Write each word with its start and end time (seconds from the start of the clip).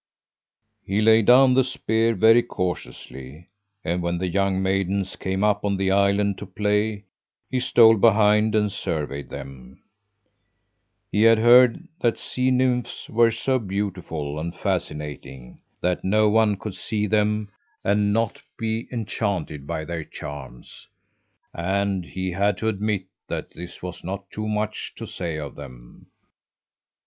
"He 0.83 0.99
laid 0.99 1.27
down 1.27 1.53
the 1.53 1.63
spear 1.63 2.15
very 2.15 2.41
cautiously, 2.41 3.49
and 3.85 4.01
when 4.01 4.17
the 4.17 4.27
young 4.29 4.59
maidens 4.59 5.15
came 5.15 5.43
up 5.43 5.63
on 5.63 5.77
the 5.77 5.91
island 5.91 6.39
to 6.39 6.47
play, 6.47 7.05
he 7.51 7.59
stole 7.59 7.97
behind 7.97 8.55
and 8.55 8.71
surveyed 8.71 9.29
them. 9.29 9.83
He 11.11 11.21
had 11.21 11.37
heard 11.37 11.87
that 11.99 12.17
sea 12.17 12.49
nymphs 12.49 13.09
were 13.11 13.29
so 13.29 13.59
beautiful 13.59 14.39
and 14.39 14.55
fascinating 14.55 15.61
that 15.81 16.03
no 16.03 16.29
one 16.29 16.57
could 16.57 16.73
see 16.73 17.05
them 17.05 17.51
and 17.83 18.11
not 18.11 18.41
be 18.57 18.87
enchanted 18.91 19.67
by 19.67 19.85
their 19.85 20.03
charms; 20.03 20.87
and 21.53 22.05
he 22.05 22.31
had 22.31 22.57
to 22.57 22.67
admit 22.67 23.05
that 23.27 23.51
this 23.51 23.83
was 23.83 24.03
not 24.03 24.31
too 24.31 24.47
much 24.47 24.93
to 24.95 25.05
say 25.05 25.37
of 25.37 25.53
them. 25.55 26.07